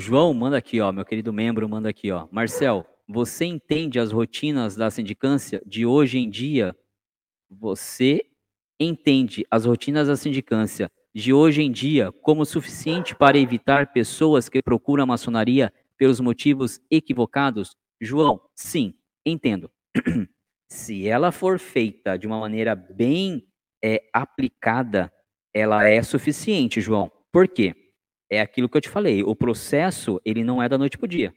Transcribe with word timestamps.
João 0.00 0.32
manda 0.32 0.56
aqui, 0.56 0.80
ó, 0.80 0.90
meu 0.90 1.04
querido 1.04 1.30
membro 1.30 1.68
manda 1.68 1.90
aqui, 1.90 2.10
ó. 2.10 2.26
Marcel, 2.32 2.86
você 3.06 3.44
entende 3.44 4.00
as 4.00 4.10
rotinas 4.10 4.74
da 4.74 4.90
sindicância 4.90 5.62
de 5.66 5.84
hoje 5.84 6.18
em 6.18 6.28
dia? 6.28 6.74
Você 7.50 8.24
entende 8.80 9.44
as 9.50 9.66
rotinas 9.66 10.08
da 10.08 10.16
sindicância 10.16 10.90
de 11.14 11.34
hoje 11.34 11.62
em 11.62 11.70
dia 11.70 12.10
como 12.22 12.46
suficiente 12.46 13.14
para 13.14 13.38
evitar 13.38 13.92
pessoas 13.92 14.48
que 14.48 14.62
procuram 14.62 15.04
a 15.04 15.06
maçonaria 15.06 15.70
pelos 15.98 16.18
motivos 16.18 16.80
equivocados? 16.90 17.76
João, 18.00 18.40
sim, 18.54 18.94
entendo. 19.24 19.70
Se 20.66 21.06
ela 21.06 21.30
for 21.30 21.58
feita 21.58 22.16
de 22.16 22.26
uma 22.26 22.40
maneira 22.40 22.74
bem 22.74 23.46
é, 23.84 24.02
aplicada, 24.14 25.12
ela 25.52 25.86
é 25.86 26.02
suficiente, 26.02 26.80
João. 26.80 27.12
Por 27.30 27.46
quê? 27.46 27.74
É 28.30 28.40
aquilo 28.40 28.68
que 28.68 28.76
eu 28.76 28.80
te 28.80 28.88
falei. 28.88 29.22
O 29.24 29.34
processo 29.34 30.20
ele 30.24 30.44
não 30.44 30.62
é 30.62 30.68
da 30.68 30.78
noite 30.78 30.96
para 30.96 31.06
o 31.06 31.08
dia. 31.08 31.34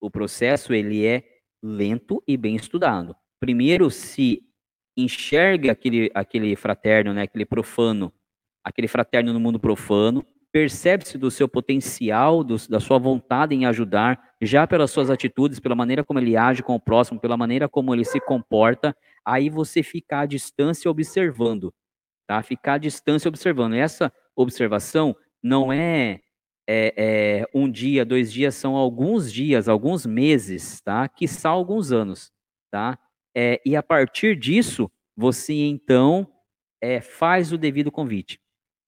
O 0.00 0.10
processo 0.10 0.72
ele 0.72 1.04
é 1.04 1.22
lento 1.62 2.22
e 2.26 2.36
bem 2.36 2.56
estudado. 2.56 3.14
Primeiro 3.38 3.90
se 3.90 4.42
enxerga 4.96 5.72
aquele, 5.72 6.10
aquele 6.14 6.56
fraterno, 6.56 7.12
né, 7.12 7.22
aquele 7.22 7.44
profano, 7.44 8.12
aquele 8.64 8.88
fraterno 8.88 9.32
no 9.32 9.40
mundo 9.40 9.58
profano, 9.60 10.24
percebe-se 10.52 11.16
do 11.16 11.30
seu 11.30 11.48
potencial, 11.48 12.42
do, 12.42 12.56
da 12.68 12.80
sua 12.80 12.98
vontade 12.98 13.54
em 13.54 13.66
ajudar, 13.66 14.34
já 14.40 14.66
pelas 14.66 14.90
suas 14.90 15.10
atitudes, 15.10 15.60
pela 15.60 15.74
maneira 15.74 16.02
como 16.02 16.18
ele 16.18 16.36
age 16.36 16.62
com 16.62 16.74
o 16.74 16.80
próximo, 16.80 17.20
pela 17.20 17.36
maneira 17.36 17.68
como 17.68 17.94
ele 17.94 18.04
se 18.04 18.20
comporta, 18.20 18.96
aí 19.24 19.48
você 19.48 19.82
fica 19.82 20.20
à 20.20 20.26
distância 20.26 20.90
observando, 20.90 21.72
tá? 22.26 22.42
Ficar 22.42 22.74
à 22.74 22.78
distância 22.78 23.28
observando. 23.28 23.74
Essa 23.74 24.12
observação 24.34 25.14
não 25.42 25.72
é, 25.72 26.20
é, 26.68 26.94
é 26.96 27.46
um 27.54 27.70
dia, 27.70 28.04
dois 28.04 28.32
dias, 28.32 28.54
são 28.54 28.76
alguns 28.76 29.32
dias, 29.32 29.68
alguns 29.68 30.06
meses, 30.06 30.80
tá? 30.82 31.08
Que 31.08 31.26
são 31.28 31.52
alguns 31.52 31.92
anos, 31.92 32.30
tá? 32.70 32.98
É, 33.36 33.60
e 33.64 33.76
a 33.76 33.82
partir 33.82 34.36
disso, 34.36 34.90
você 35.16 35.54
então 35.54 36.26
faz 37.02 37.52
o 37.52 37.58
devido 37.58 37.92
convite. 37.92 38.40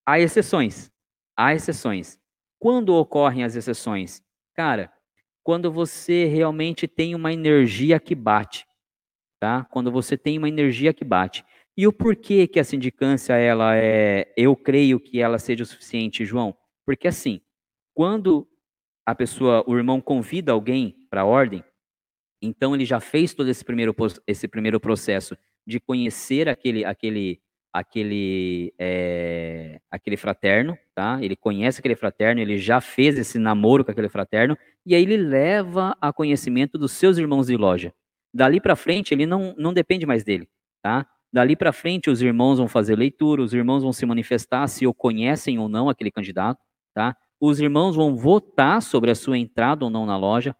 Há 0.06 0.18
exceções. 0.18 0.90
Há 1.36 1.54
exceções. 1.54 2.18
Quando 2.58 2.94
ocorrem 2.94 3.44
as 3.44 3.54
exceções? 3.54 4.22
Cara, 4.54 4.92
quando 5.42 5.70
você 5.72 6.24
realmente 6.26 6.86
tem 6.86 7.14
uma 7.14 7.32
energia 7.32 7.98
que 7.98 8.14
bate, 8.14 8.66
tá? 9.40 9.64
Quando 9.64 9.90
você 9.90 10.16
tem 10.16 10.38
uma 10.38 10.48
energia 10.48 10.94
que 10.94 11.04
bate. 11.04 11.44
E 11.76 11.86
o 11.86 11.92
porquê 11.92 12.46
que 12.46 12.60
a 12.60 12.64
sindicância 12.64 13.34
ela 13.34 13.76
é, 13.76 14.32
eu 14.36 14.54
creio 14.54 15.00
que 15.00 15.20
ela 15.20 15.38
seja 15.38 15.62
o 15.62 15.66
suficiente, 15.66 16.24
João? 16.24 16.54
Porque 16.84 17.08
assim, 17.08 17.40
quando 17.94 18.46
a 19.06 19.14
pessoa, 19.14 19.64
o 19.66 19.76
irmão 19.76 20.00
convida 20.00 20.52
alguém 20.52 20.94
para 21.10 21.22
a 21.22 21.24
ordem, 21.24 21.64
então 22.42 22.74
ele 22.74 22.84
já 22.84 23.00
fez 23.00 23.32
todo 23.32 23.48
esse 23.48 23.64
primeiro, 23.64 23.94
esse 24.26 24.46
primeiro 24.46 24.78
processo 24.78 25.36
de 25.66 25.80
conhecer 25.80 26.48
aquele, 26.48 26.84
aquele, 26.84 27.40
aquele, 27.72 28.74
é, 28.78 29.80
aquele 29.90 30.16
fraterno, 30.16 30.76
tá? 30.94 31.18
Ele 31.22 31.36
conhece 31.36 31.80
aquele 31.80 31.96
fraterno, 31.96 32.40
ele 32.40 32.58
já 32.58 32.80
fez 32.80 33.16
esse 33.18 33.38
namoro 33.38 33.84
com 33.84 33.92
aquele 33.92 34.08
fraterno, 34.08 34.58
e 34.84 34.94
aí 34.94 35.02
ele 35.02 35.16
leva 35.16 35.96
a 36.00 36.12
conhecimento 36.12 36.76
dos 36.76 36.92
seus 36.92 37.16
irmãos 37.16 37.46
de 37.46 37.56
loja. 37.56 37.94
Dali 38.34 38.60
para 38.60 38.76
frente, 38.76 39.14
ele 39.14 39.24
não, 39.24 39.54
não 39.56 39.72
depende 39.72 40.04
mais 40.04 40.24
dele, 40.24 40.48
tá? 40.82 41.06
Dali 41.32 41.56
para 41.56 41.72
frente, 41.72 42.10
os 42.10 42.20
irmãos 42.20 42.58
vão 42.58 42.68
fazer 42.68 42.94
leitura, 42.94 43.42
os 43.42 43.54
irmãos 43.54 43.82
vão 43.82 43.92
se 43.92 44.04
manifestar 44.04 44.68
se 44.68 44.86
o 44.86 44.92
conhecem 44.92 45.58
ou 45.58 45.68
não 45.68 45.88
aquele 45.88 46.10
candidato, 46.10 46.60
tá? 46.94 47.16
Os 47.40 47.58
irmãos 47.58 47.96
vão 47.96 48.14
votar 48.14 48.82
sobre 48.82 49.10
a 49.10 49.14
sua 49.14 49.38
entrada 49.38 49.84
ou 49.84 49.90
não 49.90 50.04
na 50.04 50.16
loja, 50.16 50.54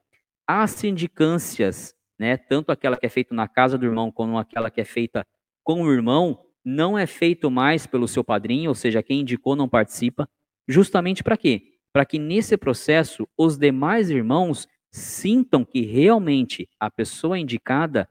as 0.47 0.71
sindicâncias, 0.73 1.95
né, 2.19 2.37
tanto 2.37 2.73
aquela 2.73 2.97
que 2.97 3.07
é 3.07 3.09
feita 3.09 3.35
na 3.35 3.47
casa 3.47 3.79
do 3.79 3.87
irmão 3.87 4.11
como 4.11 4.39
aquela 4.39 4.71
que 4.71 4.81
é 4.81 4.85
feita 4.85 5.27
com 5.63 5.83
o 5.83 5.93
irmão, 5.93 6.41
não 6.65 6.99
é 6.99 7.07
feito 7.07 7.51
mais 7.51 7.87
pelo 7.87 8.09
seu 8.09 8.25
padrinho, 8.25 8.71
ou 8.71 8.75
seja, 8.75 9.03
quem 9.03 9.21
indicou 9.21 9.55
não 9.55 9.69
participa, 9.69 10.29
justamente 10.67 11.23
para 11.23 11.37
quê? 11.37 11.63
Para 11.93 12.05
que 12.05 12.19
nesse 12.19 12.57
processo 12.57 13.29
os 13.37 13.59
demais 13.59 14.11
irmãos 14.11 14.67
sintam 14.91 15.65
que 15.65 15.83
realmente 15.83 16.69
a 16.81 16.91
pessoa 16.91 17.39
indicada 17.39 18.09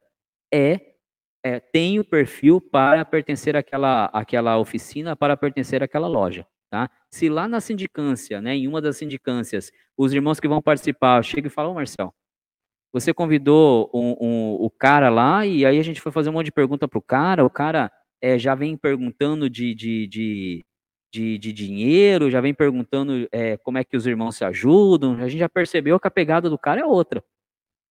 é, 0.53 0.91
é 1.44 1.59
tem 1.59 2.00
o 2.00 2.03
perfil 2.03 2.62
para 2.62 3.03
pertencer 3.03 3.56
àquela, 3.56 4.06
àquela 4.06 4.57
oficina, 4.57 5.16
para 5.16 5.35
pertencer 5.35 5.84
àquela 5.84 6.07
loja. 6.07 6.46
Tá? 6.69 6.90
Se 7.09 7.28
lá 7.28 7.47
na 7.47 7.59
sindicância, 7.59 8.41
né, 8.41 8.56
em 8.56 8.68
uma 8.68 8.81
das 8.81 8.97
sindicâncias, 8.97 9.72
os 9.97 10.13
irmãos 10.13 10.40
que 10.40 10.47
vão 10.47 10.62
participar 10.62 11.22
chegam 11.24 11.47
e 11.47 11.53
falam, 11.53 11.72
oh, 11.72 11.75
Marcel, 11.75 12.13
você 12.94 13.13
convidou 13.13 13.90
um, 13.94 14.16
um, 14.22 14.53
o 14.53 14.69
cara 14.69 15.09
lá 15.09 15.46
e 15.46 15.66
aí 15.66 15.80
a 15.80 15.84
gente 15.84 16.01
foi 16.01 16.12
fazer 16.12 16.30
um 16.30 16.34
monte 16.34 16.46
de 16.46 16.51
pergunta 16.51 16.88
pro 16.88 17.01
cara, 17.01 17.46
o 17.46 17.50
cara 17.50 17.91
é, 18.22 18.38
já 18.38 18.56
vem 18.56 18.78
perguntando 18.78 19.50
de, 19.50 19.74
de, 19.74 20.07
de, 20.07 20.66
de, 21.12 21.38
de 21.38 21.53
dinheiro, 21.53 22.30
já 22.30 22.40
vem 22.40 22.53
perguntando 22.53 23.28
é, 23.31 23.57
como 23.57 23.78
é 23.78 23.84
que 23.84 23.97
os 23.97 24.07
irmãos 24.07 24.35
se 24.38 24.46
ajudam, 24.46 25.16
a 25.16 25.28
gente 25.28 25.40
já 25.40 25.50
percebeu 25.50 26.00
que 26.00 26.07
a 26.07 26.12
pegada 26.12 26.50
do 26.50 26.57
cara 26.57 26.81
é 26.81 26.85
outra. 26.85 27.24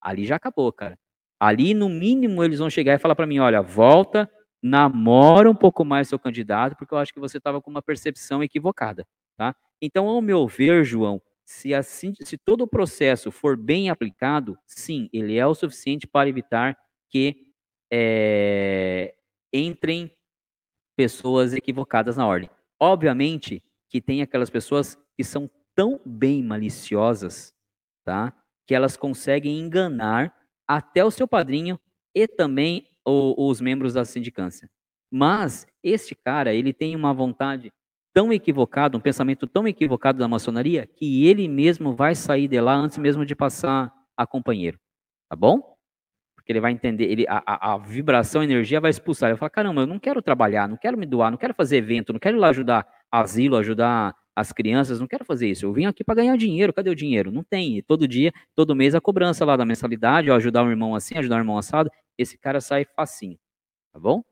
Ali 0.01 0.25
já 0.25 0.37
acabou, 0.37 0.73
cara. 0.73 0.99
Ali, 1.41 1.73
no 1.73 1.89
mínimo, 1.89 2.45
eles 2.45 2.59
vão 2.59 2.69
chegar 2.69 2.95
e 2.95 2.99
falar 2.99 3.15
para 3.15 3.27
mim, 3.27 3.39
olha, 3.39 3.63
volta, 3.63 4.31
namora 4.63 5.51
um 5.51 5.55
pouco 5.55 5.85
mais 5.85 6.07
seu 6.07 6.19
candidato, 6.19 6.77
porque 6.77 6.93
eu 6.93 6.99
acho 6.99 7.15
que 7.15 7.19
você 7.19 7.39
estava 7.39 7.63
com 7.63 7.71
uma 7.71 7.81
percepção 7.81 8.45
equivocada, 8.45 9.07
tá? 9.39 9.57
Então, 9.81 10.07
ao 10.07 10.21
meu 10.21 10.47
ver, 10.47 10.85
João, 10.85 11.21
se, 11.47 11.73
assim, 11.75 12.13
se 12.21 12.37
todo 12.37 12.61
o 12.63 12.69
processo 12.69 13.33
for 13.33 13.57
bem 13.57 13.89
aplicado, 13.89 14.59
sim, 14.67 15.09
ele 15.13 15.37
é 15.39 15.47
o 15.47 15.55
suficiente 15.55 16.07
para 16.07 16.29
evitar 16.29 16.77
que 17.09 17.47
é, 17.91 19.15
entrem 19.53 20.13
pessoas 20.95 21.55
equivocadas 21.55 22.17
na 22.17 22.27
ordem. 22.27 22.51
Obviamente 22.79 23.63
que 23.89 24.01
tem 24.01 24.23
aquelas 24.23 24.51
pessoas 24.51 24.97
que 25.17 25.25
são 25.25 25.51
tão 25.75 26.01
bem 26.05 26.43
maliciosas, 26.43 27.53
tá? 28.05 28.33
Que 28.67 28.75
elas 28.75 28.97
conseguem 28.97 29.59
enganar 29.59 30.33
até 30.71 31.05
o 31.05 31.11
seu 31.11 31.27
padrinho 31.27 31.81
e 32.15 32.29
também 32.29 32.87
o, 33.05 33.49
os 33.49 33.61
membros 33.61 33.95
da 33.95 34.05
sindicância. 34.05 34.71
Mas 35.11 35.67
este 35.83 36.15
cara, 36.15 36.55
ele 36.55 36.73
tem 36.73 36.95
uma 36.95 37.13
vontade 37.13 37.73
tão 38.15 38.33
equivocado, 38.33 38.97
um 38.97 39.01
pensamento 39.01 39.49
tão 39.49 39.67
equivocado 39.67 40.21
da 40.21 40.29
maçonaria, 40.29 40.87
que 40.87 41.27
ele 41.27 41.49
mesmo 41.49 41.93
vai 41.93 42.15
sair 42.15 42.47
de 42.47 42.61
lá 42.61 42.73
antes 42.73 42.99
mesmo 42.99 43.27
de 43.27 43.35
passar 43.35 43.93
a 44.17 44.25
companheiro. 44.25 44.79
Tá 45.29 45.35
bom? 45.35 45.75
Porque 46.37 46.53
ele 46.53 46.61
vai 46.61 46.71
entender, 46.71 47.05
ele, 47.05 47.27
a, 47.29 47.75
a 47.75 47.79
vibração, 47.79 48.41
a 48.41 48.45
energia 48.45 48.81
vai 48.81 48.91
expulsar. 48.91 49.29
Ele 49.29 49.35
vai 49.35 49.41
falar: 49.41 49.51
caramba, 49.51 49.83
eu 49.83 49.87
não 49.89 49.99
quero 49.99 50.23
trabalhar, 50.23 50.69
não 50.69 50.77
quero 50.77 50.97
me 50.97 51.07
doar, 51.07 51.33
não 51.33 51.39
quero 51.39 51.55
fazer 51.55 51.79
evento, 51.79 52.13
não 52.13 52.21
quero 52.21 52.37
ir 52.37 52.41
lá 52.41 52.51
ajudar 52.51 52.87
asilo, 53.11 53.57
ajudar 53.57 54.15
as 54.37 54.53
crianças, 54.53 55.01
não 55.01 55.07
quero 55.07 55.25
fazer 55.25 55.49
isso. 55.51 55.67
Eu 55.67 55.73
vim 55.73 55.87
aqui 55.87 56.05
para 56.05 56.17
ganhar 56.17 56.37
dinheiro, 56.37 56.73
cadê 56.73 56.91
o 56.91 56.95
dinheiro? 56.95 57.31
Não 57.33 57.43
tem. 57.45 57.79
E 57.79 57.83
todo 57.83 58.07
dia, 58.09 58.33
todo 58.55 58.75
mês 58.77 58.95
a 58.95 59.01
cobrança 59.01 59.45
lá 59.45 59.57
da 59.57 59.65
mensalidade, 59.67 60.31
ó, 60.31 60.37
ajudar 60.37 60.65
um 60.65 60.71
irmão 60.71 60.95
assim, 60.95 61.17
ajudar 61.19 61.37
um 61.37 61.41
irmão 61.41 61.59
assado, 61.59 61.91
esse 62.19 62.39
cara 62.39 62.61
sai 62.61 62.85
facinho. 62.97 63.39
Tá 63.93 64.01
bom? 64.01 64.23